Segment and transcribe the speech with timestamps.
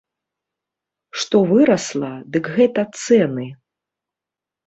[1.23, 3.45] Што вырасла, дык гэта цэны.